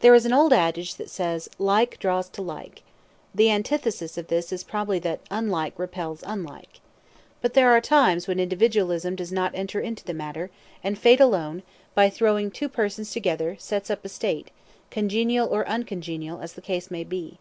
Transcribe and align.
There 0.00 0.14
is 0.14 0.26
an 0.26 0.34
old 0.34 0.52
adage 0.52 0.96
that 0.96 1.08
says 1.08 1.48
"Like 1.58 1.98
draws 1.98 2.28
to 2.28 2.42
like." 2.42 2.82
The 3.34 3.50
antithesis 3.50 4.18
of 4.18 4.26
this 4.26 4.52
is 4.52 4.62
probably 4.62 4.98
that 4.98 5.20
"Unlike 5.30 5.78
repels 5.78 6.22
unlike." 6.26 6.80
But 7.40 7.54
there 7.54 7.70
are 7.70 7.80
times 7.80 8.28
when 8.28 8.38
individualism 8.38 9.16
does 9.16 9.32
not 9.32 9.54
enter 9.54 9.80
into 9.80 10.04
the 10.04 10.12
matter, 10.12 10.50
and 10.84 10.98
Fate 10.98 11.18
alone, 11.20 11.62
by 11.94 12.10
throwing 12.10 12.50
two 12.50 12.68
persons 12.68 13.10
together, 13.10 13.56
sets 13.58 13.88
up 13.88 14.04
a 14.04 14.10
state, 14.10 14.50
congenial 14.90 15.48
or 15.48 15.66
uncongenial, 15.66 16.40
as 16.42 16.52
the 16.52 16.60
case 16.60 16.90
may 16.90 17.02
be. 17.04 17.38